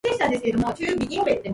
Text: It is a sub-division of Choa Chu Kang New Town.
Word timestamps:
It 0.03 0.13
is 0.13 0.15
a 0.15 0.19
sub-division 0.19 0.63
of 0.63 0.65
Choa 0.73 0.77
Chu 0.77 0.95
Kang 0.95 1.09
New 1.09 1.25
Town. 1.35 1.41